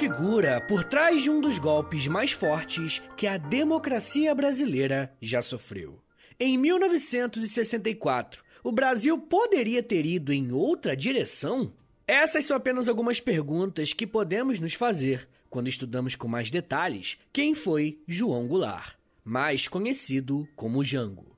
[0.00, 6.00] figura por trás de um dos golpes mais fortes que a democracia brasileira já sofreu.
[6.38, 11.74] Em 1964, o Brasil poderia ter ido em outra direção?
[12.06, 17.54] Essas são apenas algumas perguntas que podemos nos fazer quando estudamos com mais detalhes quem
[17.54, 21.29] foi João Goulart, mais conhecido como Jango.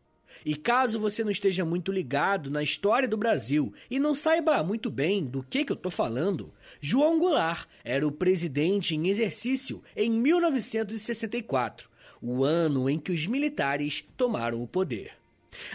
[0.44, 4.90] E caso você não esteja muito ligado na história do Brasil e não saiba muito
[4.90, 10.10] bem do que, que eu estou falando, João Goulart era o presidente em exercício em
[10.10, 11.88] 1964,
[12.20, 15.12] o ano em que os militares tomaram o poder.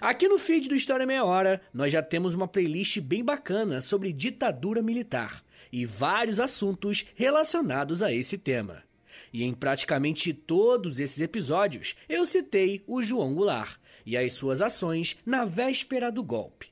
[0.01, 4.11] Aqui no feed do História Meia Hora, nós já temos uma playlist bem bacana sobre
[4.11, 8.83] ditadura militar e vários assuntos relacionados a esse tema.
[9.31, 13.77] E em praticamente todos esses episódios, eu citei o João Goulart
[14.07, 16.69] e as suas ações na véspera do golpe.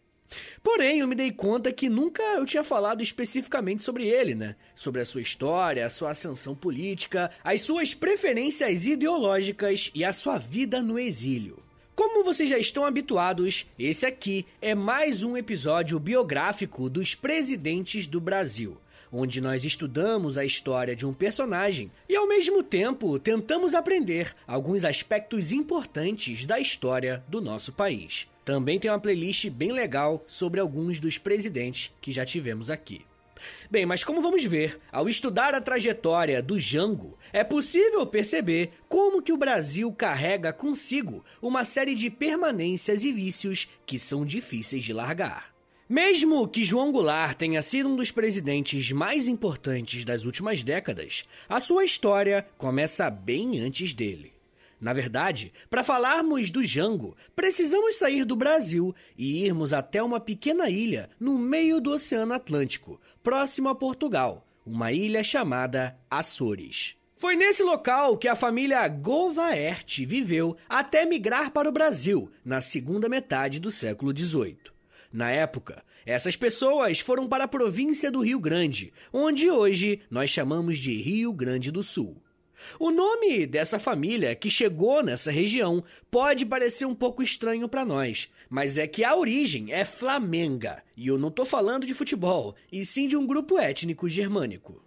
[0.64, 4.56] Porém, eu me dei conta que nunca eu tinha falado especificamente sobre ele, né?
[4.74, 10.38] Sobre a sua história, a sua ascensão política, as suas preferências ideológicas e a sua
[10.38, 11.62] vida no exílio.
[11.94, 18.20] Como vocês já estão habituados, esse aqui é mais um episódio biográfico dos presidentes do
[18.20, 18.78] Brasil
[19.16, 24.84] onde nós estudamos a história de um personagem e, ao mesmo tempo, tentamos aprender alguns
[24.84, 28.30] aspectos importantes da história do nosso país.
[28.44, 33.06] Também tem uma playlist bem legal sobre alguns dos presidentes que já tivemos aqui.
[33.72, 39.22] Bem, mas como vamos ver, ao estudar a trajetória do Jango, é possível perceber como
[39.22, 44.94] que o Brasil carrega consigo uma série de permanências e vícios que são difíceis de
[44.94, 45.55] largar.
[45.88, 51.60] Mesmo que João Goulart tenha sido um dos presidentes mais importantes das últimas décadas, a
[51.60, 54.34] sua história começa bem antes dele.
[54.82, 60.72] Na verdade, para falarmos do Jango, precisamos sair do Brasil e irmos até uma pequena
[60.72, 66.96] ilha no meio do Oceano Atlântico, próximo a Portugal, uma ilha chamada Açores.
[67.16, 73.08] Foi nesse local que a família Govaert viveu até migrar para o Brasil na segunda
[73.08, 74.75] metade do século XVIII.
[75.16, 80.78] Na época, essas pessoas foram para a província do Rio Grande, onde hoje nós chamamos
[80.78, 82.22] de Rio Grande do Sul.
[82.78, 85.82] O nome dessa família que chegou nessa região
[86.12, 91.08] pode parecer um pouco estranho para nós, mas é que a origem é flamenga, e
[91.08, 94.85] eu não estou falando de futebol, e sim de um grupo étnico germânico.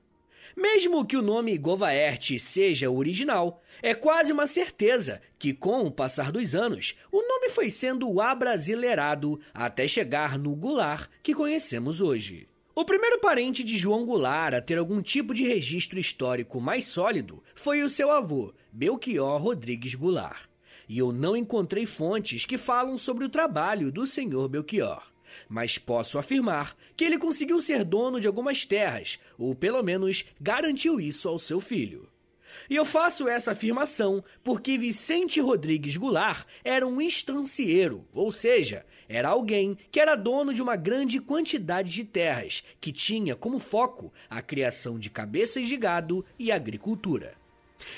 [0.58, 6.32] Mesmo que o nome Govaert seja original, é quase uma certeza que, com o passar
[6.32, 12.48] dos anos, o nome foi sendo abrasileirado até chegar no Goulart que conhecemos hoje.
[12.74, 17.40] O primeiro parente de João Goulart a ter algum tipo de registro histórico mais sólido
[17.54, 20.48] foi o seu avô, Belchior Rodrigues Goulart.
[20.88, 25.08] E eu não encontrei fontes que falam sobre o trabalho do senhor Belchior
[25.48, 31.00] mas posso afirmar que ele conseguiu ser dono de algumas terras, ou pelo menos garantiu
[31.00, 32.08] isso ao seu filho.
[32.68, 39.28] E eu faço essa afirmação porque Vicente Rodrigues Goulart era um estancieiro, ou seja, era
[39.28, 44.42] alguém que era dono de uma grande quantidade de terras, que tinha como foco a
[44.42, 47.34] criação de cabeças de gado e agricultura.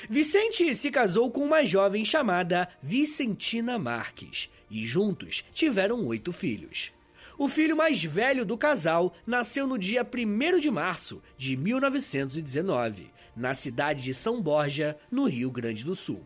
[0.09, 6.93] Vicente se casou com uma jovem chamada Vicentina Marques e juntos tiveram oito filhos.
[7.41, 13.55] O filho mais velho do casal nasceu no dia 1 de março de 1919, na
[13.55, 16.21] cidade de São Borja, no Rio Grande do Sul.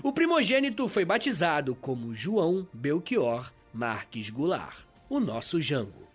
[0.00, 4.76] O primogênito foi batizado como João Belchior Marques Goulart,
[5.10, 6.06] o nosso Jango.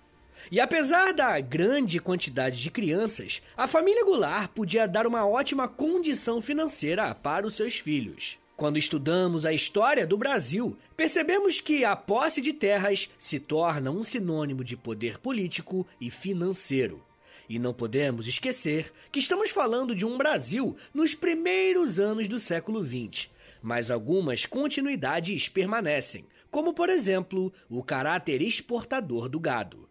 [0.49, 6.41] E apesar da grande quantidade de crianças, a família Goulart podia dar uma ótima condição
[6.41, 8.39] financeira para os seus filhos.
[8.59, 14.03] Quando estudamos a história do Brasil, percebemos que a posse de terras se torna um
[14.03, 17.01] sinônimo de poder político e financeiro.
[17.47, 22.85] E não podemos esquecer que estamos falando de um Brasil nos primeiros anos do século
[22.85, 23.29] XX,
[23.61, 29.88] mas algumas continuidades permanecem, como por exemplo o caráter exportador do gado.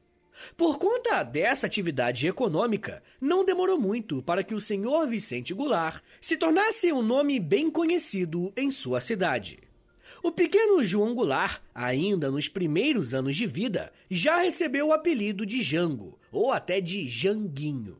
[0.57, 6.37] Por conta dessa atividade econômica, não demorou muito para que o senhor Vicente Goulart se
[6.37, 9.59] tornasse um nome bem conhecido em sua cidade.
[10.23, 15.63] O pequeno João Goulart, ainda nos primeiros anos de vida, já recebeu o apelido de
[15.63, 17.99] Jango, ou até de Janguinho.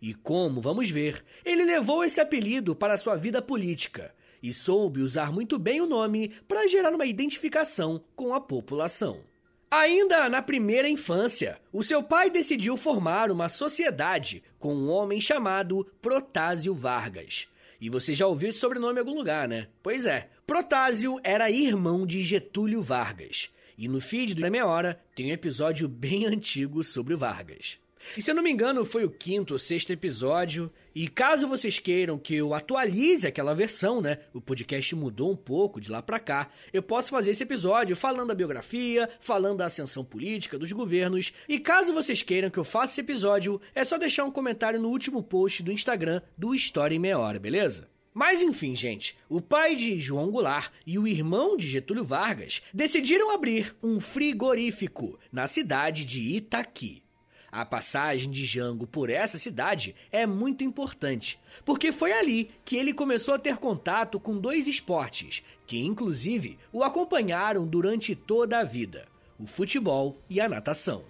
[0.00, 5.32] E como vamos ver, ele levou esse apelido para sua vida política e soube usar
[5.32, 9.27] muito bem o nome para gerar uma identificação com a população.
[9.70, 15.86] Ainda na primeira infância, o seu pai decidiu formar uma sociedade com um homem chamado
[16.00, 17.46] Protásio Vargas.
[17.78, 19.68] E você já ouviu esse sobrenome em algum lugar, né?
[19.82, 23.50] Pois é, Protásio era irmão de Getúlio Vargas.
[23.76, 27.78] E no feed do Meia Hora tem um episódio bem antigo sobre o Vargas.
[28.16, 30.70] E se eu não me engano, foi o quinto ou sexto episódio.
[30.94, 34.18] E caso vocês queiram que eu atualize aquela versão, né?
[34.32, 36.50] O podcast mudou um pouco de lá pra cá.
[36.72, 41.32] Eu posso fazer esse episódio falando da biografia, falando da ascensão política dos governos.
[41.48, 44.88] E caso vocês queiram que eu faça esse episódio, é só deixar um comentário no
[44.88, 47.88] último post do Instagram do História em Meia Hora, beleza?
[48.12, 53.30] Mas enfim, gente, o pai de João Goulart e o irmão de Getúlio Vargas decidiram
[53.30, 57.04] abrir um frigorífico na cidade de Itaqui.
[57.50, 62.92] A passagem de Jango por essa cidade é muito importante, porque foi ali que ele
[62.92, 69.08] começou a ter contato com dois esportes, que inclusive o acompanharam durante toda a vida:
[69.38, 71.04] o futebol e a natação.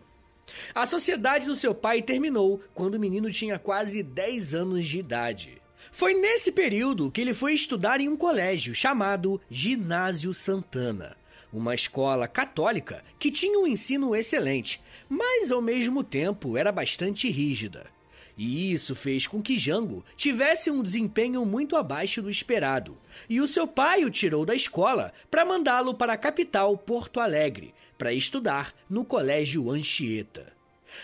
[0.74, 5.60] A sociedade do seu pai terminou quando o menino tinha quase 10 anos de idade.
[5.90, 11.16] Foi nesse período que ele foi estudar em um colégio chamado Ginásio Santana,
[11.52, 17.86] uma escola católica que tinha um ensino excelente, mas ao mesmo tempo era bastante rígida.
[18.36, 22.96] E isso fez com que Jango tivesse um desempenho muito abaixo do esperado,
[23.28, 27.74] e o seu pai o tirou da escola para mandá-lo para a capital Porto Alegre,
[27.96, 30.52] para estudar no Colégio Anchieta.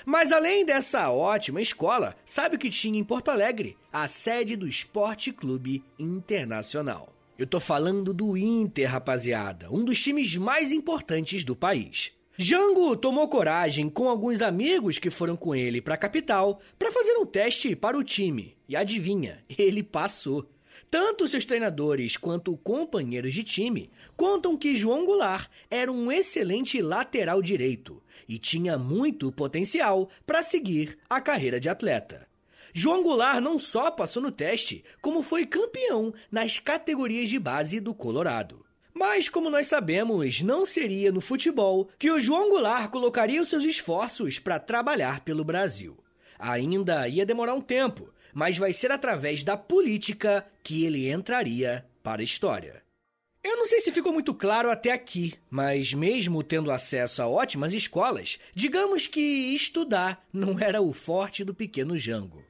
[0.05, 3.77] Mas além dessa ótima escola, sabe o que tinha em Porto Alegre?
[3.93, 7.13] A sede do Esporte Clube Internacional.
[7.37, 12.13] Eu tô falando do Inter, rapaziada, um dos times mais importantes do país.
[12.37, 17.17] Jango tomou coragem com alguns amigos que foram com ele para a capital para fazer
[17.17, 18.57] um teste para o time.
[18.69, 20.51] E adivinha, ele passou.
[20.91, 27.41] Tanto seus treinadores quanto companheiros de time contam que João Goulart era um excelente lateral
[27.41, 32.27] direito e tinha muito potencial para seguir a carreira de atleta.
[32.73, 37.95] João Goulart não só passou no teste, como foi campeão nas categorias de base do
[37.95, 38.64] Colorado.
[38.95, 43.65] Mas, como nós sabemos, não seria no futebol que o João Goulart colocaria os seus
[43.65, 45.99] esforços para trabalhar pelo Brasil.
[46.39, 52.23] Ainda ia demorar um tempo, mas vai ser através da política que ele entraria para
[52.23, 52.85] a história.
[53.43, 57.75] Eu não sei se ficou muito claro até aqui, mas mesmo tendo acesso a ótimas
[57.75, 62.43] escolas, digamos que estudar não era o forte do pequeno Jango.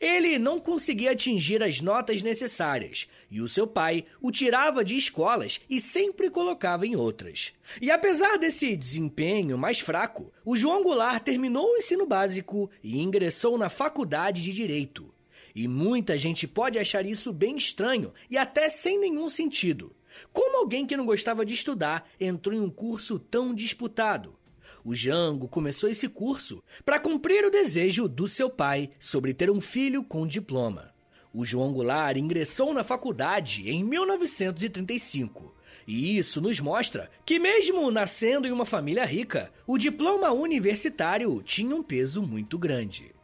[0.00, 5.60] Ele não conseguia atingir as notas necessárias, e o seu pai o tirava de escolas
[5.68, 7.52] e sempre colocava em outras.
[7.80, 13.56] E apesar desse desempenho mais fraco, o João Goulart terminou o ensino básico e ingressou
[13.56, 15.12] na faculdade de Direito.
[15.54, 19.94] E muita gente pode achar isso bem estranho e até sem nenhum sentido.
[20.32, 24.36] Como alguém que não gostava de estudar entrou em um curso tão disputado?
[24.84, 29.60] O Jango começou esse curso para cumprir o desejo do seu pai sobre ter um
[29.60, 30.94] filho com diploma.
[31.32, 35.54] O João Goulart ingressou na faculdade em 1935.
[35.86, 41.74] E isso nos mostra que, mesmo nascendo em uma família rica, o diploma universitário tinha
[41.74, 43.14] um peso muito grande.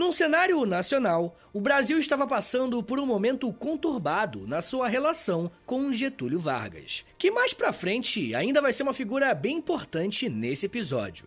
[0.00, 5.92] Num cenário nacional, o Brasil estava passando por um momento conturbado na sua relação com
[5.92, 11.26] Getúlio Vargas, que mais pra frente ainda vai ser uma figura bem importante nesse episódio.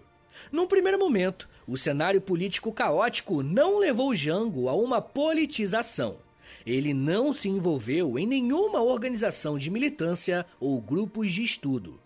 [0.52, 6.18] Num primeiro momento, o cenário político caótico não levou Jango a uma politização.
[6.66, 12.00] Ele não se envolveu em nenhuma organização de militância ou grupos de estudo.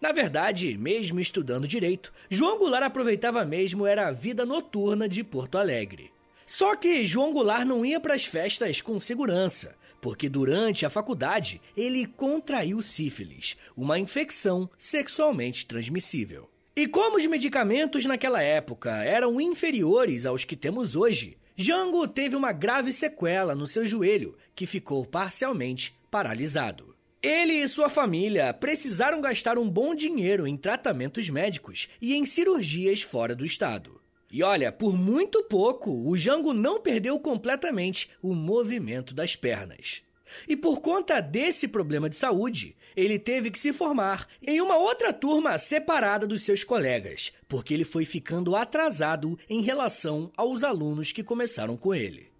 [0.00, 5.58] Na verdade, mesmo estudando direito, João Goulart aproveitava mesmo era a vida noturna de Porto
[5.58, 6.10] Alegre.
[6.46, 11.60] Só que João Goulart não ia para as festas com segurança, porque durante a faculdade
[11.76, 16.48] ele contraiu sífilis, uma infecção sexualmente transmissível.
[16.74, 22.52] E como os medicamentos naquela época eram inferiores aos que temos hoje, Jango teve uma
[22.52, 26.87] grave sequela no seu joelho, que ficou parcialmente paralisado.
[27.20, 33.02] Ele e sua família precisaram gastar um bom dinheiro em tratamentos médicos e em cirurgias
[33.02, 34.00] fora do estado.
[34.30, 40.02] E olha, por muito pouco, o Jango não perdeu completamente o movimento das pernas.
[40.46, 45.12] E por conta desse problema de saúde, ele teve que se formar em uma outra
[45.12, 51.24] turma separada dos seus colegas, porque ele foi ficando atrasado em relação aos alunos que
[51.24, 52.30] começaram com ele.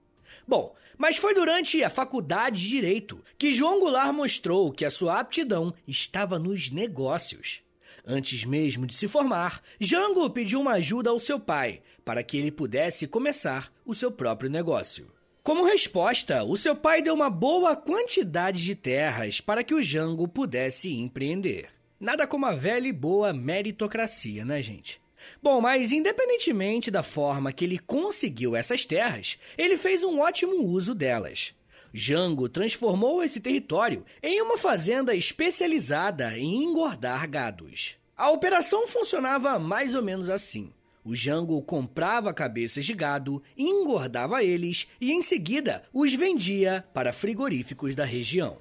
[0.46, 5.20] Bom, mas foi durante a faculdade de Direito que João Goulart mostrou que a sua
[5.20, 7.62] aptidão estava nos negócios.
[8.04, 12.50] Antes mesmo de se formar, Jango pediu uma ajuda ao seu pai para que ele
[12.50, 15.12] pudesse começar o seu próprio negócio.
[15.42, 20.26] Como resposta, o seu pai deu uma boa quantidade de terras para que o Jango
[20.26, 21.70] pudesse empreender.
[21.98, 25.00] Nada como a velha e boa meritocracia, né, gente?
[25.42, 30.94] Bom, mas independentemente da forma que ele conseguiu essas terras, ele fez um ótimo uso
[30.94, 31.54] delas.
[31.92, 37.96] Jango transformou esse território em uma fazenda especializada em engordar gados.
[38.16, 40.72] A operação funcionava mais ou menos assim.
[41.04, 47.94] O Jango comprava cabeças de gado, engordava eles e em seguida os vendia para frigoríficos
[47.94, 48.58] da região.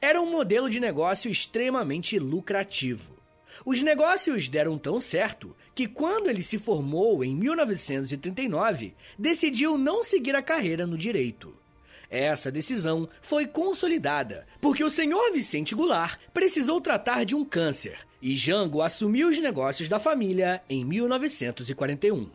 [0.00, 3.21] Era um modelo de negócio extremamente lucrativo.
[3.64, 10.34] Os negócios deram tão certo que, quando ele se formou em 1939, decidiu não seguir
[10.34, 11.54] a carreira no direito.
[12.10, 18.36] Essa decisão foi consolidada porque o senhor Vicente Goulart precisou tratar de um câncer e
[18.36, 22.28] Jango assumiu os negócios da família em 1941.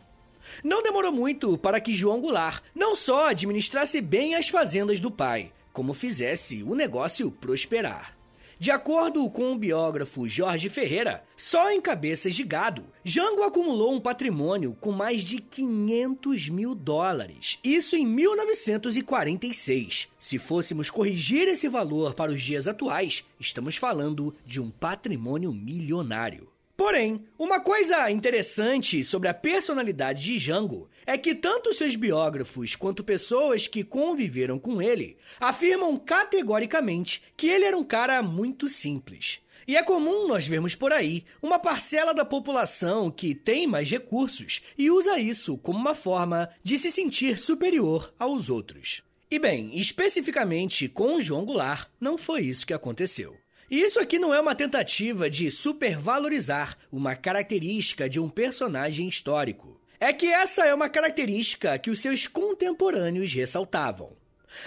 [0.64, 5.52] Não demorou muito para que João Goulart não só administrasse bem as fazendas do pai,
[5.72, 8.17] como fizesse o negócio prosperar.
[8.60, 14.00] De acordo com o biógrafo Jorge Ferreira, só em cabeças de gado, Jango acumulou um
[14.00, 17.60] patrimônio com mais de 500 mil dólares.
[17.62, 20.08] Isso em 1946.
[20.18, 26.48] Se fôssemos corrigir esse valor para os dias atuais, estamos falando de um patrimônio milionário.
[26.76, 33.02] Porém, uma coisa interessante sobre a personalidade de Jango é que tanto seus biógrafos quanto
[33.02, 39.40] pessoas que conviveram com ele afirmam categoricamente que ele era um cara muito simples.
[39.66, 44.60] E é comum nós vermos por aí uma parcela da população que tem mais recursos
[44.76, 49.02] e usa isso como uma forma de se sentir superior aos outros.
[49.30, 53.34] E bem, especificamente com João Goulart, não foi isso que aconteceu.
[53.70, 59.78] E isso aqui não é uma tentativa de supervalorizar uma característica de um personagem histórico.
[60.00, 64.16] É que essa é uma característica que os seus contemporâneos ressaltavam.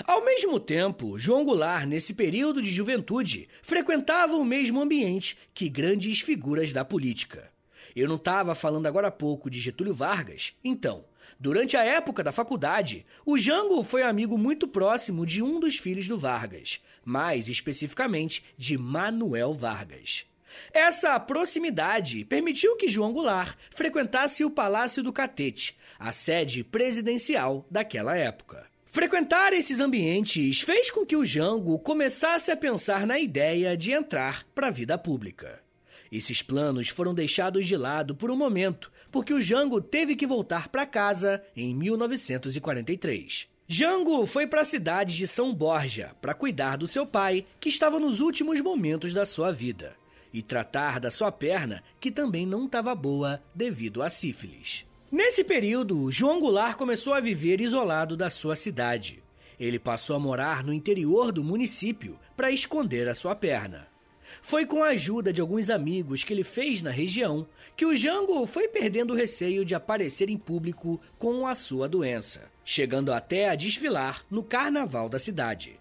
[0.03, 6.19] Ao mesmo tempo, João Goulart, nesse período de juventude, frequentava o mesmo ambiente que grandes
[6.19, 7.49] figuras da política.
[7.95, 10.53] Eu não estava falando agora há pouco de Getúlio Vargas?
[10.63, 11.05] Então,
[11.39, 16.09] durante a época da faculdade, o Jango foi amigo muito próximo de um dos filhos
[16.09, 20.25] do Vargas, mais especificamente de Manuel Vargas.
[20.73, 28.17] Essa proximidade permitiu que João Goulart frequentasse o Palácio do Catete, a sede presidencial daquela
[28.17, 28.65] época.
[28.85, 34.43] Frequentar esses ambientes fez com que o Jango começasse a pensar na ideia de entrar
[34.53, 35.61] para a vida pública.
[36.11, 40.67] Esses planos foram deixados de lado por um momento, porque o Jango teve que voltar
[40.67, 43.47] para casa em 1943.
[43.65, 47.97] Jango foi para a cidade de São Borja para cuidar do seu pai, que estava
[47.97, 49.95] nos últimos momentos da sua vida,
[50.33, 54.85] e tratar da sua perna, que também não estava boa devido à sífilis.
[55.11, 59.21] Nesse período, João Goulart começou a viver isolado da sua cidade.
[59.59, 63.91] Ele passou a morar no interior do município para esconder a sua perna.
[64.41, 67.45] Foi com a ajuda de alguns amigos que ele fez na região
[67.75, 72.49] que o Jango foi perdendo o receio de aparecer em público com a sua doença,
[72.63, 75.80] chegando até a desfilar no carnaval da cidade.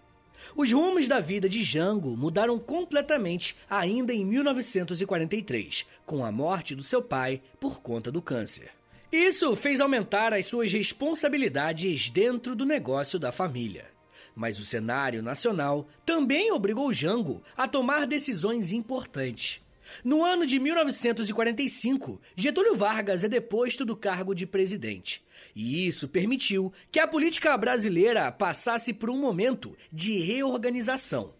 [0.55, 6.83] Os rumos da vida de Jango mudaram completamente ainda em 1943, com a morte do
[6.83, 8.69] seu pai por conta do câncer.
[9.11, 13.85] Isso fez aumentar as suas responsabilidades dentro do negócio da família.
[14.33, 19.61] Mas o cenário nacional também obrigou Jango a tomar decisões importantes.
[20.03, 25.23] No ano de 1945, Getúlio Vargas é deposto do cargo de presidente.
[25.55, 31.33] E isso permitiu que a política brasileira passasse por um momento de reorganização.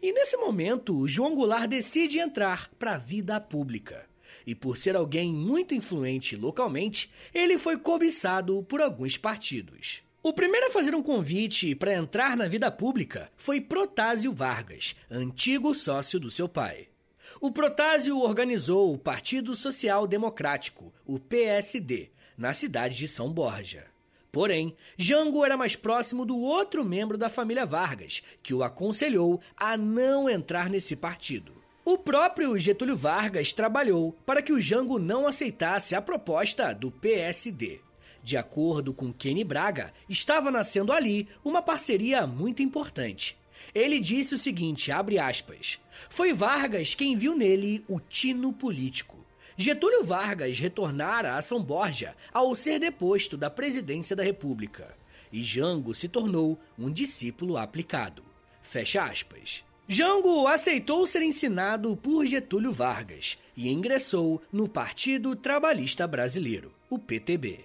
[0.00, 4.06] E nesse momento, João Goulart decide entrar para a vida pública.
[4.46, 10.02] E por ser alguém muito influente localmente, ele foi cobiçado por alguns partidos.
[10.22, 15.74] O primeiro a fazer um convite para entrar na vida pública foi Protásio Vargas, antigo
[15.74, 16.91] sócio do seu pai.
[17.40, 23.86] O Protásio organizou o Partido Social Democrático, o PSD, na cidade de São Borja.
[24.30, 29.76] Porém, Jango era mais próximo do outro membro da família Vargas, que o aconselhou a
[29.76, 31.52] não entrar nesse partido.
[31.84, 37.80] O próprio Getúlio Vargas trabalhou para que o Jango não aceitasse a proposta do PSD.
[38.22, 43.36] De acordo com Kenny Braga, estava nascendo ali uma parceria muito importante.
[43.74, 49.24] Ele disse o seguinte, abre aspas, foi Vargas quem viu nele o tino político.
[49.56, 54.96] Getúlio Vargas retornara a São Borja ao ser deposto da presidência da República.
[55.32, 58.22] E Jango se tornou um discípulo aplicado.
[58.62, 59.64] Fecha aspas.
[59.88, 67.64] Jango aceitou ser ensinado por Getúlio Vargas e ingressou no Partido Trabalhista Brasileiro, o PTB.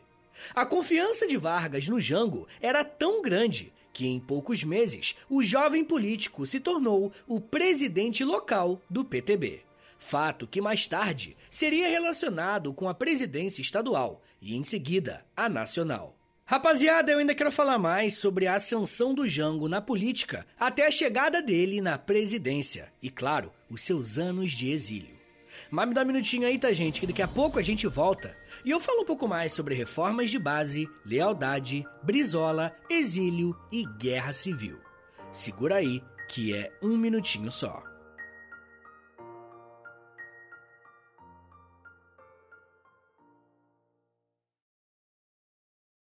[0.53, 5.83] A confiança de Vargas no Jango era tão grande que, em poucos meses, o jovem
[5.83, 9.61] político se tornou o presidente local do PTB.
[9.97, 16.15] Fato que mais tarde seria relacionado com a presidência estadual e, em seguida, a nacional.
[16.45, 20.91] Rapaziada, eu ainda quero falar mais sobre a ascensão do Jango na política até a
[20.91, 25.17] chegada dele na presidência e, claro, os seus anos de exílio.
[25.71, 26.99] Mas me dá um minutinho aí, tá, gente?
[26.99, 28.37] Que daqui a pouco a gente volta.
[28.63, 34.33] E eu falo um pouco mais sobre reformas de base, lealdade, brisola, exílio e guerra
[34.33, 34.79] civil.
[35.31, 37.83] Segura aí, que é um minutinho só.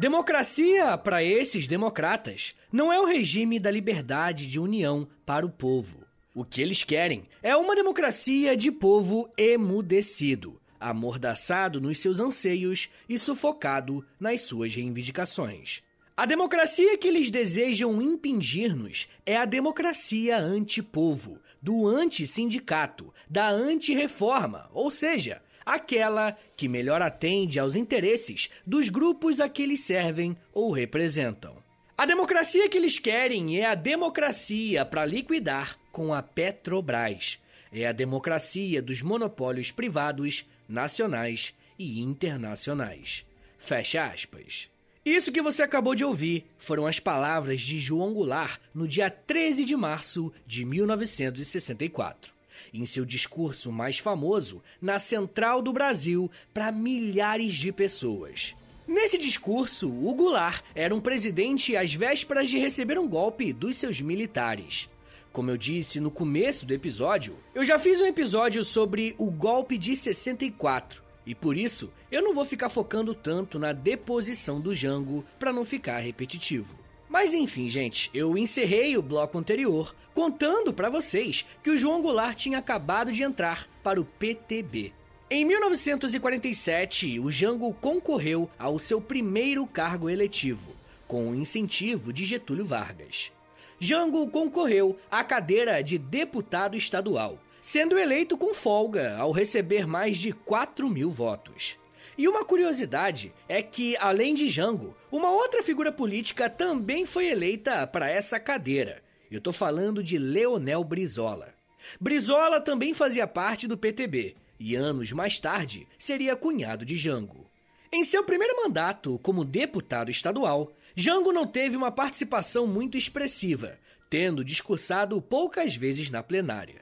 [0.00, 6.06] Democracia, para esses democratas, não é o regime da liberdade de união para o povo.
[6.34, 13.18] O que eles querem é uma democracia de povo emudecido, amordaçado nos seus anseios e
[13.18, 15.82] sufocado nas suas reivindicações.
[16.16, 24.90] A democracia que eles desejam impingir-nos é a democracia anti-povo, do anti-sindicato, da anti-reforma, ou
[24.90, 31.56] seja, aquela que melhor atende aos interesses dos grupos a que eles servem ou representam.
[31.96, 37.38] A democracia que eles querem é a democracia para liquidar com a Petrobras.
[37.72, 43.26] É a democracia dos monopólios privados, nacionais e internacionais.
[43.58, 44.70] Fecha aspas.
[45.04, 49.64] Isso que você acabou de ouvir foram as palavras de João Goulart no dia 13
[49.64, 52.39] de março de 1964
[52.72, 58.54] em seu discurso mais famoso na Central do Brasil para milhares de pessoas.
[58.86, 64.00] Nesse discurso, o Goulart era um presidente às vésperas de receber um golpe dos seus
[64.00, 64.90] militares.
[65.32, 69.78] Como eu disse no começo do episódio, eu já fiz um episódio sobre o golpe
[69.78, 75.24] de 64 e por isso eu não vou ficar focando tanto na deposição do Jango
[75.38, 76.79] para não ficar repetitivo.
[77.10, 82.38] Mas enfim, gente, eu encerrei o bloco anterior contando para vocês que o João Goulart
[82.38, 84.92] tinha acabado de entrar para o PTB.
[85.28, 90.72] Em 1947, o Jango concorreu ao seu primeiro cargo eletivo,
[91.08, 93.32] com o incentivo de Getúlio Vargas.
[93.80, 100.32] Jango concorreu à cadeira de deputado estadual, sendo eleito com folga ao receber mais de
[100.32, 101.76] 4 mil votos.
[102.20, 107.86] E uma curiosidade é que, além de Jango, uma outra figura política também foi eleita
[107.86, 109.02] para essa cadeira.
[109.30, 111.54] Eu tô falando de Leonel Brizola.
[111.98, 117.50] Brizola também fazia parte do PTB e anos mais tarde seria cunhado de Jango.
[117.90, 123.78] Em seu primeiro mandato como deputado estadual, Jango não teve uma participação muito expressiva,
[124.10, 126.79] tendo discursado poucas vezes na plenária.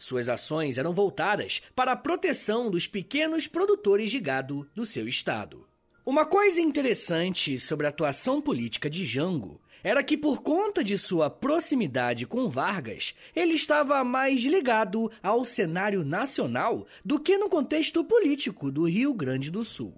[0.00, 5.66] Suas ações eram voltadas para a proteção dos pequenos produtores de gado do seu estado.
[6.06, 11.28] Uma coisa interessante sobre a atuação política de Jango era que, por conta de sua
[11.28, 18.70] proximidade com Vargas, ele estava mais ligado ao cenário nacional do que no contexto político
[18.72, 19.94] do Rio Grande do Sul.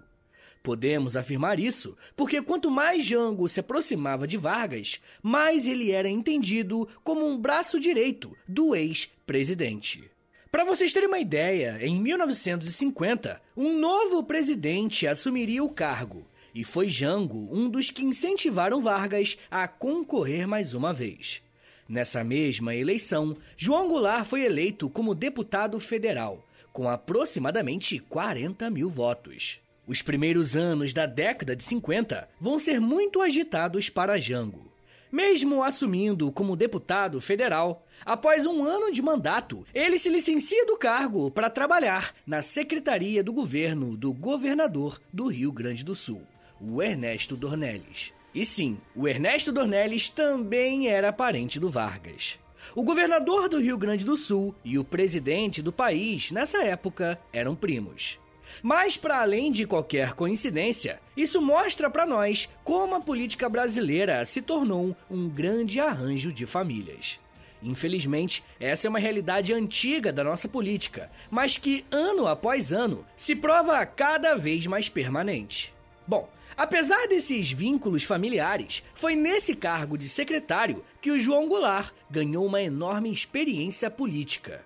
[0.63, 6.89] Podemos afirmar isso porque quanto mais Jango se aproximava de Vargas, mais ele era entendido
[7.03, 10.11] como um braço direito do ex-presidente.
[10.53, 16.89] Para vocês terem uma ideia, em 1950, um novo presidente assumiria o cargo, e foi
[16.89, 21.43] Jango um dos que incentivaram Vargas a concorrer mais uma vez.
[21.89, 29.61] Nessa mesma eleição, João Goulart foi eleito como deputado federal, com aproximadamente 40 mil votos.
[29.93, 34.73] Os primeiros anos da década de 50 vão ser muito agitados para Jango.
[35.13, 41.31] Mesmo assumindo como deputado federal, após um ano de mandato, ele se licencia do cargo
[41.31, 46.23] para trabalhar na secretaria do governo do governador do Rio Grande do Sul,
[46.59, 48.15] o Ernesto Dornelles.
[48.35, 52.39] E sim, o Ernesto Dornelles também era parente do Vargas.
[52.75, 57.55] O governador do Rio Grande do Sul e o presidente do país, nessa época, eram
[57.55, 58.22] primos.
[58.63, 64.43] Mas, para além de qualquer coincidência, isso mostra para nós como a política brasileira se
[64.43, 67.21] tornou um grande arranjo de famílias.
[67.63, 73.37] Infelizmente, essa é uma realidade antiga da nossa política, mas que ano após ano se
[73.37, 75.73] prova cada vez mais permanente.
[76.07, 82.45] Bom, apesar desses vínculos familiares, foi nesse cargo de secretário que o João Goulart ganhou
[82.45, 84.65] uma enorme experiência política.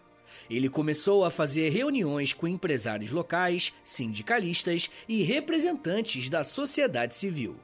[0.50, 7.56] Ele começou a fazer reuniões com empresários locais, sindicalistas e representantes da sociedade civil.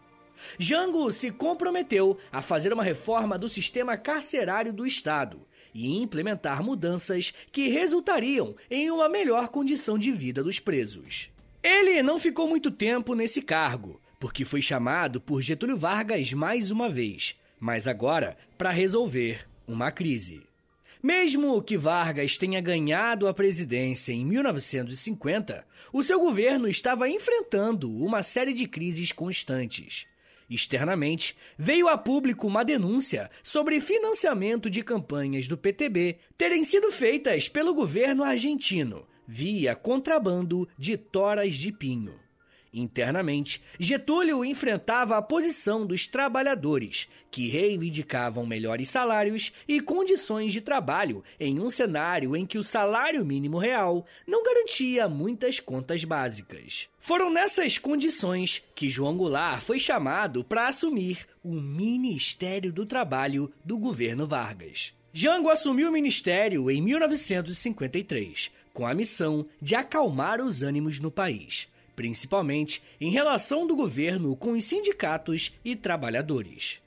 [0.58, 5.40] Jango se comprometeu a fazer uma reforma do sistema carcerário do Estado
[5.74, 11.30] e implementar mudanças que resultariam em uma melhor condição de vida dos presos.
[11.62, 16.90] Ele não ficou muito tempo nesse cargo, porque foi chamado por Getúlio Vargas mais uma
[16.90, 20.42] vez, mas agora para resolver uma crise.
[21.02, 28.22] Mesmo que Vargas tenha ganhado a presidência em 1950, o seu governo estava enfrentando uma
[28.22, 30.06] série de crises constantes.
[30.48, 37.48] Externamente, veio a público uma denúncia sobre financiamento de campanhas do PTB terem sido feitas
[37.48, 42.14] pelo governo argentino via contrabando de toras de pinho.
[42.72, 51.22] Internamente, Getúlio enfrentava a posição dos trabalhadores, que reivindicavam melhores salários e condições de trabalho
[51.38, 56.88] em um cenário em que o salário mínimo real não garantia muitas contas básicas.
[56.98, 63.76] Foram nessas condições que João Goulart foi chamado para assumir o Ministério do Trabalho do
[63.76, 64.94] governo Vargas.
[65.12, 71.70] Jango assumiu o ministério em 1953, com a missão de acalmar os ânimos no país
[72.02, 76.80] principalmente em relação do governo com os sindicatos e trabalhadores.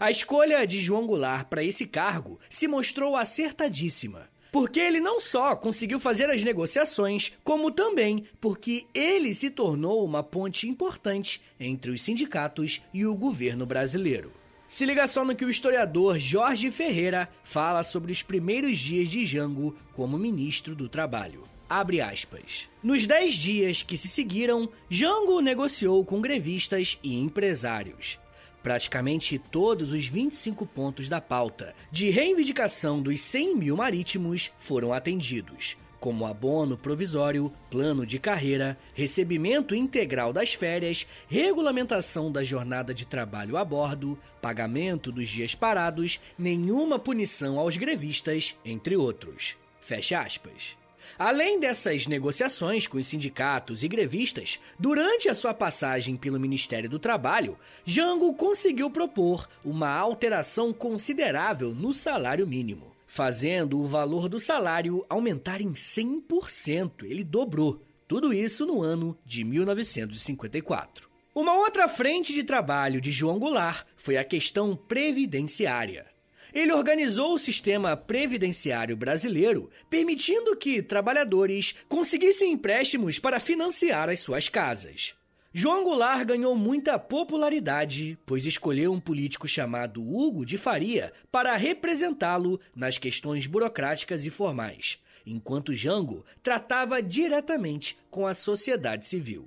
[0.00, 5.54] A escolha de João Goulart para esse cargo se mostrou acertadíssima, porque ele não só
[5.54, 12.00] conseguiu fazer as negociações, como também porque ele se tornou uma ponte importante entre os
[12.00, 14.32] sindicatos e o governo brasileiro.
[14.66, 19.26] Se liga só no que o historiador Jorge Ferreira fala sobre os primeiros dias de
[19.26, 21.51] Jango como ministro do Trabalho.
[21.74, 22.68] Abre aspas.
[22.82, 28.20] Nos dez dias que se seguiram, Jango negociou com grevistas e empresários.
[28.62, 35.78] Praticamente todos os 25 pontos da pauta de reivindicação dos 100 mil marítimos foram atendidos,
[35.98, 43.56] como abono provisório, plano de carreira, recebimento integral das férias, regulamentação da jornada de trabalho
[43.56, 49.56] a bordo, pagamento dos dias parados, nenhuma punição aos grevistas, entre outros.
[49.80, 50.81] Fecha aspas.
[51.18, 56.98] Além dessas negociações com os sindicatos e grevistas, durante a sua passagem pelo Ministério do
[56.98, 65.04] Trabalho, Jango conseguiu propor uma alteração considerável no salário mínimo, fazendo o valor do salário
[65.08, 67.04] aumentar em 100%.
[67.04, 67.82] Ele dobrou.
[68.08, 71.08] Tudo isso no ano de 1954.
[71.34, 76.11] Uma outra frente de trabalho de João Goulart foi a questão previdenciária.
[76.52, 84.48] Ele organizou o sistema previdenciário brasileiro, permitindo que trabalhadores conseguissem empréstimos para financiar as suas
[84.48, 85.14] casas.
[85.54, 92.58] João Goulart ganhou muita popularidade, pois escolheu um político chamado Hugo de Faria para representá-lo
[92.74, 99.46] nas questões burocráticas e formais, enquanto Jango tratava diretamente com a sociedade civil.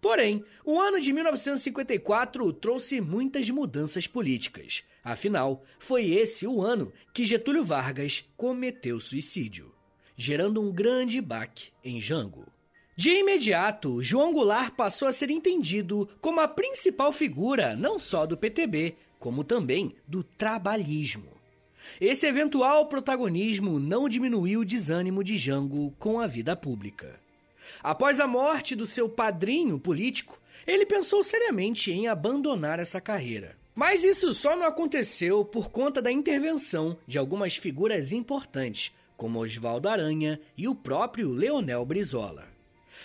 [0.00, 4.84] Porém, o ano de 1954 trouxe muitas mudanças políticas.
[5.06, 9.72] Afinal, foi esse o ano que Getúlio Vargas cometeu suicídio,
[10.16, 12.44] gerando um grande baque em Jango.
[12.96, 18.36] De imediato, João Goulart passou a ser entendido como a principal figura não só do
[18.36, 21.28] PTB, como também do trabalhismo.
[22.00, 27.20] Esse eventual protagonismo não diminuiu o desânimo de Jango com a vida pública.
[27.80, 33.56] Após a morte do seu padrinho político, ele pensou seriamente em abandonar essa carreira.
[33.76, 39.86] Mas isso só não aconteceu por conta da intervenção de algumas figuras importantes, como Oswaldo
[39.86, 42.48] Aranha e o próprio Leonel Brizola.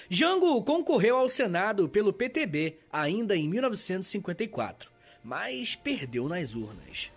[0.10, 4.90] Jango concorreu ao Senado pelo PTB ainda em 1954,
[5.22, 7.12] mas perdeu nas urnas.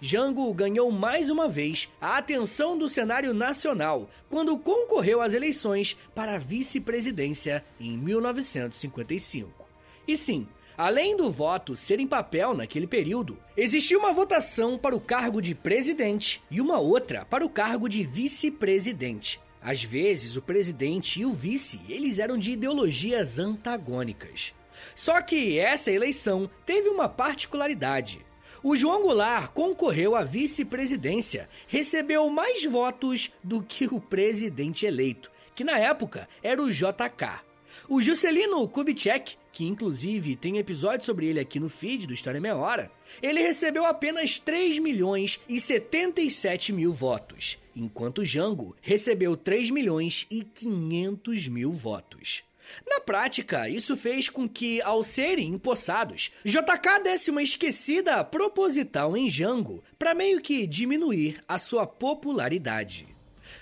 [0.00, 6.36] Jango ganhou mais uma vez a atenção do cenário nacional quando concorreu às eleições para
[6.36, 9.68] a vice-presidência em 1955.
[10.08, 15.00] E sim, Além do voto ser em papel naquele período, existia uma votação para o
[15.00, 19.40] cargo de presidente e uma outra para o cargo de vice-presidente.
[19.62, 24.52] Às vezes, o presidente e o vice, eles eram de ideologias antagônicas.
[24.96, 28.26] Só que essa eleição teve uma particularidade.
[28.62, 35.62] O João Goulart concorreu à vice-presidência, recebeu mais votos do que o presidente eleito, que
[35.62, 37.44] na época era o JK.
[37.88, 42.56] O Juscelino Kubitschek que inclusive tem episódio sobre ele aqui no feed do História Meia
[42.56, 42.90] Hora,
[43.22, 50.42] ele recebeu apenas 3 milhões e 77 mil votos, enquanto Jango recebeu 3 milhões e
[50.42, 52.42] 500 mil votos.
[52.86, 59.30] Na prática, isso fez com que, ao serem empossados, JK desse uma esquecida proposital em
[59.30, 63.13] Jango para meio que diminuir a sua popularidade.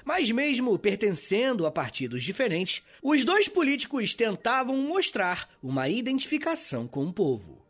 [0.04, 7.12] Mas mesmo pertencendo a partidos diferentes, os dois políticos tentavam mostrar uma identificação com o
[7.12, 7.62] povo.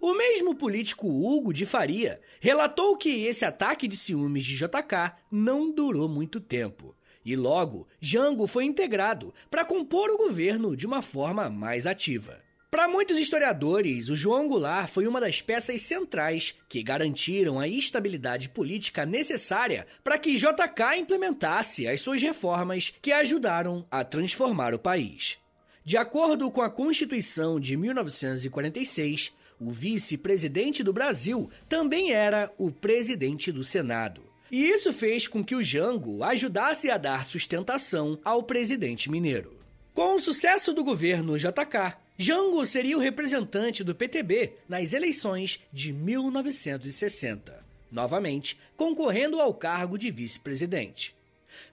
[0.00, 5.70] O mesmo político Hugo de Faria relatou que esse ataque de ciúmes de JK não
[5.70, 6.94] durou muito tempo.
[7.24, 12.43] E logo, Jango foi integrado para compor o governo de uma forma mais ativa.
[12.74, 18.48] Para muitos historiadores, o João Goulart foi uma das peças centrais que garantiram a estabilidade
[18.48, 25.38] política necessária para que JK implementasse as suas reformas que ajudaram a transformar o país.
[25.84, 33.52] De acordo com a Constituição de 1946, o vice-presidente do Brasil também era o presidente
[33.52, 34.20] do Senado.
[34.50, 39.60] E isso fez com que o Jango ajudasse a dar sustentação ao presidente mineiro.
[39.94, 45.92] Com o sucesso do governo JK, Jango seria o representante do PTB nas eleições de
[45.92, 51.12] 1960, novamente concorrendo ao cargo de vice-presidente.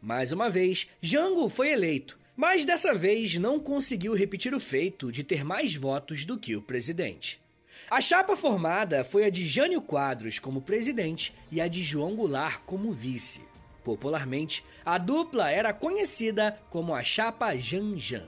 [0.01, 5.23] Mais uma vez, Jango foi eleito, mas dessa vez não conseguiu repetir o feito de
[5.23, 7.39] ter mais votos do que o presidente.
[7.87, 12.61] A chapa formada foi a de Jânio Quadros como presidente e a de João Goulart
[12.65, 13.43] como vice.
[13.83, 18.27] Popularmente, a dupla era conhecida como a chapa Janjan.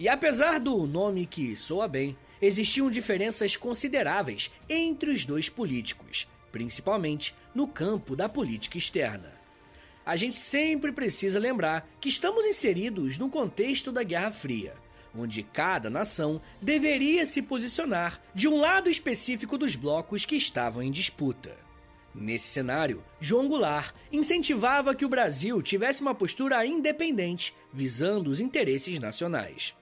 [0.00, 7.34] E apesar do nome que soa bem, existiam diferenças consideráveis entre os dois políticos, principalmente
[7.52, 9.32] no campo da política externa.
[10.06, 14.74] A gente sempre precisa lembrar que estamos inseridos no contexto da Guerra Fria,
[15.14, 20.92] onde cada nação deveria se posicionar de um lado específico dos blocos que estavam em
[20.92, 21.56] disputa.
[22.14, 28.98] Nesse cenário, João Goulart incentivava que o Brasil tivesse uma postura independente, visando os interesses
[28.98, 29.76] nacionais.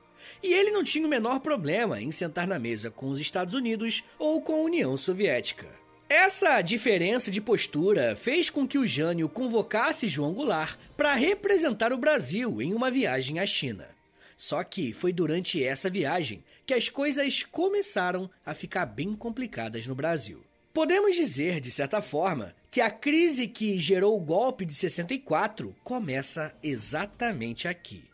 [0.47, 4.05] E ele não tinha o menor problema em sentar na mesa com os Estados Unidos
[4.17, 5.67] ou com a União Soviética.
[6.09, 11.99] Essa diferença de postura fez com que o Jânio convocasse João Goulart para representar o
[11.99, 13.89] Brasil em uma viagem à China.
[14.37, 19.97] Só que foi durante essa viagem que as coisas começaram a ficar bem complicadas no
[19.97, 20.45] Brasil.
[20.73, 26.55] Podemos dizer, de certa forma, que a crise que gerou o golpe de 64 começa
[26.63, 28.05] exatamente aqui.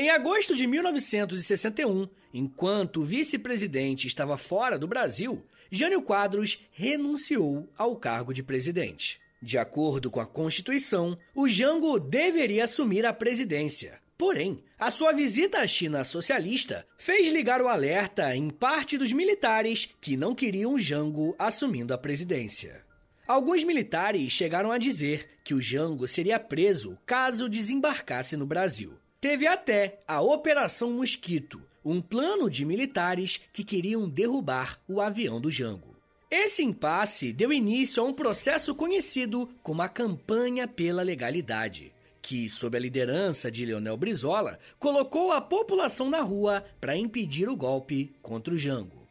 [0.00, 7.96] Em agosto de 1961, enquanto o vice-presidente estava fora do Brasil, Jânio Quadros renunciou ao
[7.96, 9.20] cargo de presidente.
[9.42, 13.98] De acordo com a Constituição, o Jango deveria assumir a presidência.
[14.16, 19.96] Porém, a sua visita à China socialista fez ligar o alerta em parte dos militares
[20.00, 22.84] que não queriam Jango assumindo a presidência.
[23.26, 28.96] Alguns militares chegaram a dizer que o Jango seria preso caso desembarcasse no Brasil.
[29.20, 35.50] Teve até a Operação Mosquito, um plano de militares que queriam derrubar o avião do
[35.50, 35.96] Jango.
[36.30, 42.76] Esse impasse deu início a um processo conhecido como a Campanha pela Legalidade, que, sob
[42.76, 48.54] a liderança de Leonel Brizola, colocou a população na rua para impedir o golpe contra
[48.54, 49.04] o Jango.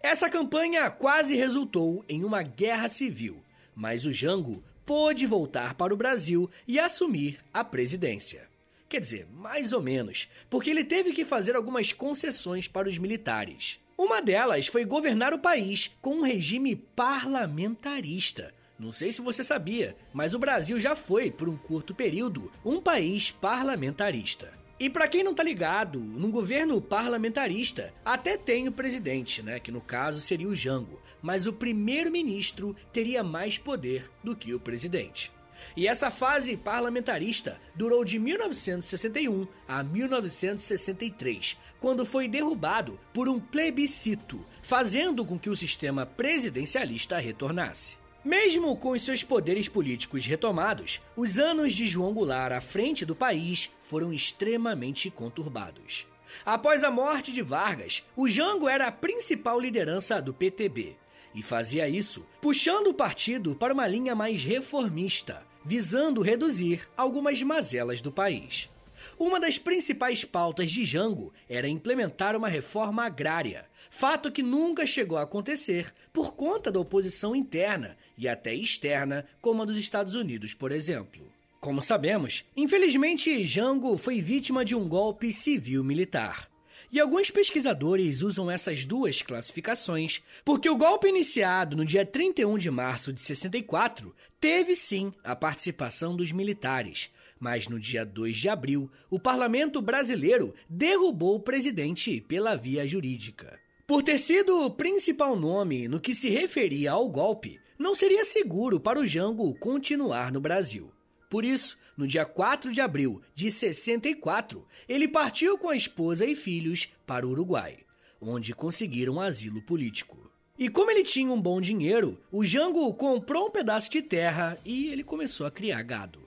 [0.00, 3.40] Essa campanha quase resultou em uma guerra civil,
[3.76, 8.45] mas o Jango pôde voltar para o Brasil e assumir a presidência.
[8.88, 13.80] Quer dizer, mais ou menos, porque ele teve que fazer algumas concessões para os militares.
[13.98, 18.54] Uma delas foi governar o país com um regime parlamentarista.
[18.78, 22.80] Não sei se você sabia, mas o Brasil já foi, por um curto período, um
[22.80, 24.52] país parlamentarista.
[24.78, 29.72] E para quem não tá ligado, num governo parlamentarista até tem o presidente, né, que
[29.72, 35.32] no caso seria o Jango, mas o primeiro-ministro teria mais poder do que o presidente.
[35.74, 44.44] E essa fase parlamentarista durou de 1961 a 1963, quando foi derrubado por um plebiscito,
[44.62, 47.96] fazendo com que o sistema presidencialista retornasse.
[48.24, 53.70] Mesmo com seus poderes políticos retomados, os anos de João Goulart à frente do país
[53.82, 56.08] foram extremamente conturbados.
[56.44, 60.96] Após a morte de Vargas, o Jango era a principal liderança do PTB
[61.36, 68.00] e fazia isso puxando o partido para uma linha mais reformista, visando reduzir algumas mazelas
[68.00, 68.70] do país.
[69.18, 75.18] Uma das principais pautas de Jango era implementar uma reforma agrária, fato que nunca chegou
[75.18, 80.54] a acontecer por conta da oposição interna e até externa, como a dos Estados Unidos,
[80.54, 81.26] por exemplo.
[81.60, 86.48] Como sabemos, infelizmente Jango foi vítima de um golpe civil-militar.
[86.96, 92.70] E alguns pesquisadores usam essas duas classificações porque o golpe iniciado no dia 31 de
[92.70, 98.90] março de 64 teve sim a participação dos militares, mas no dia 2 de abril,
[99.10, 103.60] o parlamento brasileiro derrubou o presidente pela via jurídica.
[103.86, 108.80] Por ter sido o principal nome no que se referia ao golpe, não seria seguro
[108.80, 110.90] para o Jango continuar no Brasil.
[111.28, 116.34] Por isso, no dia 4 de abril de 64, ele partiu com a esposa e
[116.34, 117.78] filhos para o Uruguai,
[118.20, 120.30] onde conseguiram asilo político.
[120.58, 124.88] E como ele tinha um bom dinheiro, o Jango comprou um pedaço de terra e
[124.88, 126.26] ele começou a criar gado.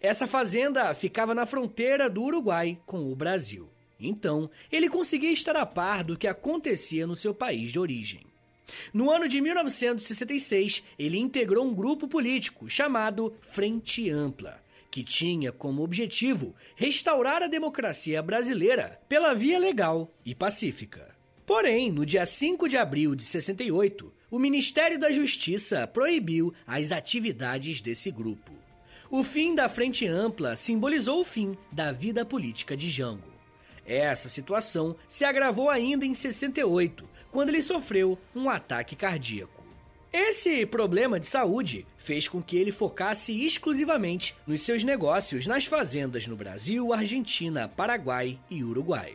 [0.00, 3.68] Essa fazenda ficava na fronteira do Uruguai com o Brasil.
[3.98, 8.22] Então, ele conseguia estar a par do que acontecia no seu país de origem.
[8.92, 15.82] No ano de 1966, ele integrou um grupo político chamado Frente Ampla, que tinha como
[15.82, 21.14] objetivo restaurar a democracia brasileira pela via legal e pacífica.
[21.46, 27.80] Porém, no dia 5 de abril de 68, o Ministério da Justiça proibiu as atividades
[27.80, 28.52] desse grupo.
[29.10, 33.30] O fim da Frente Ampla simbolizou o fim da vida política de Jango.
[33.84, 39.59] Essa situação se agravou ainda em 68, quando ele sofreu um ataque cardíaco.
[40.12, 46.26] Esse problema de saúde fez com que ele focasse exclusivamente nos seus negócios nas fazendas
[46.26, 49.14] no Brasil, Argentina, Paraguai e Uruguai.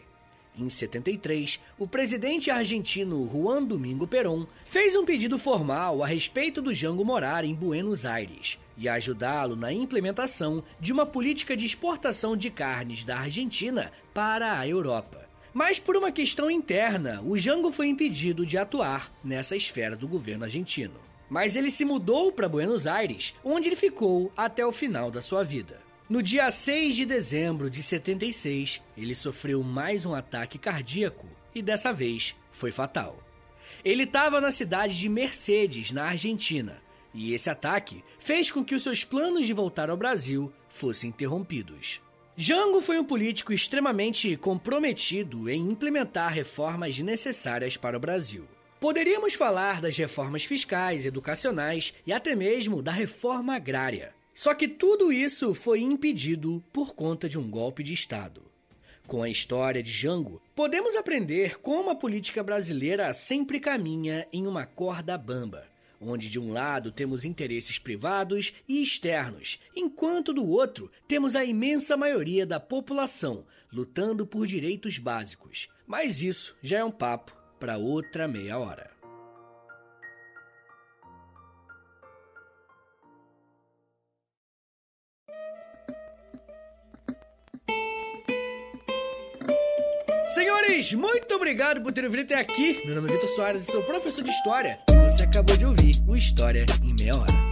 [0.58, 6.74] Em 73, o presidente argentino Juan Domingo Perón fez um pedido formal a respeito do
[6.74, 12.50] Jango morar em Buenos Aires e ajudá-lo na implementação de uma política de exportação de
[12.50, 15.25] carnes da Argentina para a Europa.
[15.56, 20.44] Mas por uma questão interna, o Jango foi impedido de atuar nessa esfera do governo
[20.44, 21.00] argentino.
[21.30, 25.46] Mas ele se mudou para Buenos Aires, onde ele ficou até o final da sua
[25.46, 25.80] vida.
[26.10, 31.94] No dia 6 de dezembro de 76, ele sofreu mais um ataque cardíaco e dessa
[31.94, 33.18] vez foi fatal.
[33.82, 36.82] Ele estava na cidade de Mercedes, na Argentina,
[37.14, 42.02] e esse ataque fez com que os seus planos de voltar ao Brasil fossem interrompidos.
[42.38, 48.46] Jango foi um político extremamente comprometido em implementar reformas necessárias para o Brasil.
[48.78, 54.14] Poderíamos falar das reformas fiscais, educacionais e até mesmo da reforma agrária.
[54.34, 58.44] Só que tudo isso foi impedido por conta de um golpe de Estado.
[59.08, 64.66] Com a história de Jango, podemos aprender como a política brasileira sempre caminha em uma
[64.66, 65.74] corda bamba
[66.08, 71.98] onde de um lado temos interesses privados e externos, enquanto do outro temos a imensa
[71.98, 75.68] maioria da população lutando por direitos básicos.
[75.86, 78.95] Mas isso já é um papo para outra meia hora.
[90.26, 92.82] Senhores, muito obrigado por terem vindo até aqui.
[92.84, 94.80] Meu nome é Vitor Soares e sou professor de História.
[95.04, 97.45] Você acabou de ouvir o História em Meia Hora.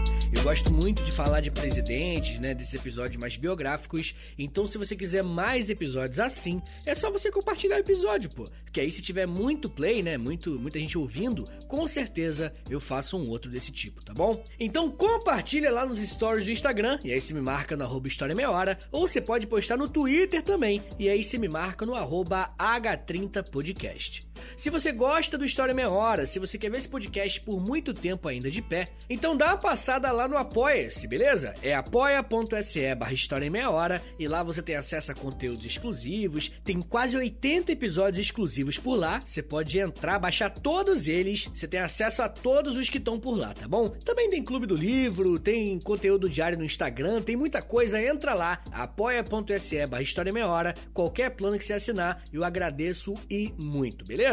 [0.43, 4.13] Gosto muito de falar de presidentes, né, desses episódios mais biográficos.
[4.37, 8.43] Então, se você quiser mais episódios assim, é só você compartilhar o episódio, pô.
[8.65, 13.15] Porque aí se tiver muito play, né, muito muita gente ouvindo, com certeza eu faço
[13.17, 14.43] um outro desse tipo, tá bom?
[14.59, 18.35] Então, compartilha lá nos stories do Instagram e aí você me marca no arroba História
[18.35, 21.95] Meia Hora, ou você pode postar no Twitter também, e aí você me marca no
[21.95, 24.32] arroba H30podcast.
[24.57, 27.93] Se você gosta do História Meia Hora, se você quer ver esse podcast por muito
[27.93, 31.53] tempo ainda de pé, então dá uma passada lá no Apoia-se, beleza?
[31.61, 36.81] É apoia.se barra História Meia Hora e lá você tem acesso a conteúdos exclusivos, tem
[36.81, 42.21] quase 80 episódios exclusivos por lá, você pode entrar, baixar todos eles, você tem acesso
[42.21, 43.89] a todos os que estão por lá, tá bom?
[43.89, 48.61] Também tem Clube do Livro, tem conteúdo diário no Instagram, tem muita coisa, entra lá,
[48.71, 54.32] apoia.se barra História Meia Hora, qualquer plano que você assinar, eu agradeço e muito, beleza?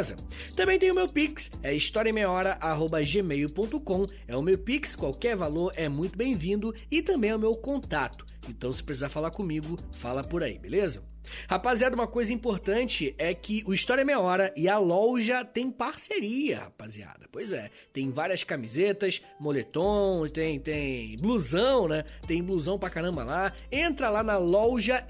[0.57, 6.17] Também tem o meu Pix, é historiaemmeiahora.gmail.com, é o meu Pix, qualquer valor é muito
[6.17, 8.27] bem-vindo e também é o meu contato.
[8.49, 11.03] Então, se precisar falar comigo, fala por aí, beleza?
[11.49, 16.61] Rapaziada, uma coisa importante é que o História Meia Hora e a loja tem parceria,
[16.61, 17.29] rapaziada.
[17.31, 22.05] Pois é, tem várias camisetas, moletom, tem, tem blusão, né?
[22.27, 23.53] Tem blusão pra caramba lá.
[23.70, 25.05] Entra lá na loja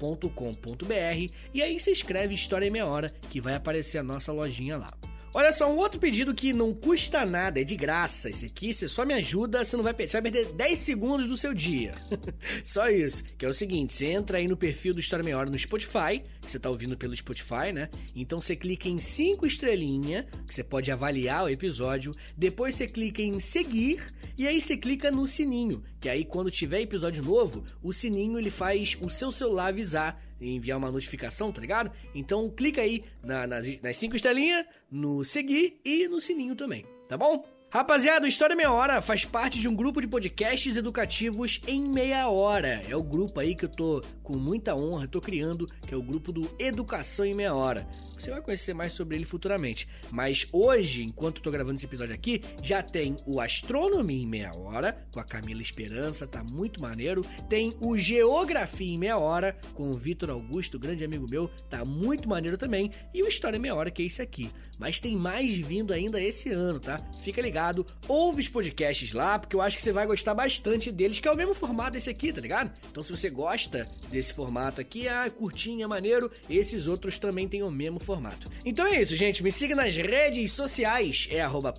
[0.00, 4.76] L-O-L-J-A.com.br e aí se escreve História em Meia Hora que vai aparecer a nossa lojinha
[4.76, 4.90] lá.
[5.32, 8.28] Olha só, um outro pedido que não custa nada, é de graça.
[8.28, 11.36] Esse aqui, você só me ajuda, você não vai, você vai perder 10 segundos do
[11.36, 11.92] seu dia.
[12.64, 13.22] só isso.
[13.38, 16.24] Que é o seguinte, você entra aí no perfil do História Meia Hora no Spotify,
[16.40, 17.88] que você tá ouvindo pelo Spotify, né?
[18.14, 22.12] Então você clica em 5 estrelinha, que você pode avaliar o episódio.
[22.36, 26.80] Depois você clica em seguir e aí você clica no sininho, que aí quando tiver
[26.80, 31.92] episódio novo, o sininho ele faz o seu celular avisar enviar uma notificação, tá ligado?
[32.14, 37.16] Então clica aí na, nas, nas cinco estrelinhas, no seguir e no sininho também, tá
[37.16, 37.44] bom?
[37.72, 42.28] Rapaziada, o História Meia Hora faz parte de um grupo de podcasts educativos em meia
[42.28, 42.82] hora.
[42.88, 46.02] É o grupo aí que eu tô com muita honra, tô criando, que é o
[46.02, 47.86] grupo do Educação em Meia Hora.
[48.18, 49.88] Você vai conhecer mais sobre ele futuramente.
[50.10, 54.50] Mas hoje, enquanto eu tô gravando esse episódio aqui, já tem o Astronomia em Meia
[54.52, 57.22] Hora, com a Camila Esperança, tá muito maneiro.
[57.48, 62.28] Tem o Geografia em Meia Hora, com o Vitor Augusto, grande amigo meu, tá muito
[62.28, 62.90] maneiro também.
[63.14, 64.50] E o História em Meia Hora, que é esse aqui.
[64.78, 66.98] Mas tem mais vindo ainda esse ano, tá?
[67.22, 67.59] Fica ligado,
[68.08, 71.30] ouve os podcasts lá, porque eu acho que você vai gostar bastante deles, que é
[71.30, 72.70] o mesmo formato desse aqui, tá ligado?
[72.90, 77.62] Então se você gosta desse formato aqui, ah, curtinho, é maneiro, esses outros também têm
[77.62, 78.50] o mesmo formato.
[78.64, 79.42] Então é isso, gente.
[79.42, 81.74] Me siga nas redes sociais, é arroba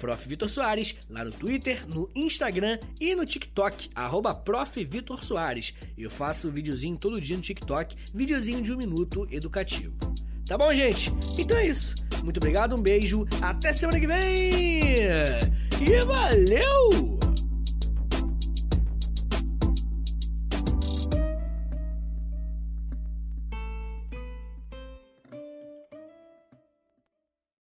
[0.47, 4.41] Soares, lá no Twitter, no Instagram e no TikTok, arroba.
[5.97, 9.95] Eu faço videozinho todo dia no TikTok, videozinho de um minuto educativo.
[10.51, 11.13] Tá bom, gente?
[11.37, 11.95] Então é isso.
[12.25, 14.51] Muito obrigado, um beijo, até semana que vem!
[15.79, 17.30] E valeu!